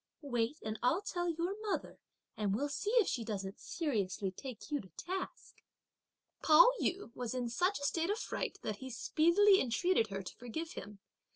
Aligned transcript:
wait 0.23 0.57
and 0.63 0.79
I'll 0.81 1.03
tell 1.03 1.29
your 1.29 1.53
mother 1.69 1.99
and 2.35 2.55
we'll 2.55 2.69
see 2.69 2.89
if 2.95 3.07
she 3.07 3.23
doesn't 3.23 3.59
seriously 3.59 4.31
take 4.31 4.71
you 4.71 4.81
to 4.81 4.89
task." 4.97 5.61
Pao 6.41 6.71
yü 6.81 7.13
was 7.15 7.35
in 7.35 7.47
such 7.49 7.77
a 7.79 7.83
state 7.85 8.09
of 8.09 8.17
fright 8.17 8.57
that 8.63 8.77
he 8.77 8.89
speedily 8.89 9.61
entreated 9.61 10.07
her 10.07 10.23
to 10.23 10.35
forgive 10.37 10.71
him. 10.71 10.97